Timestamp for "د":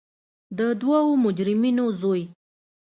0.57-0.59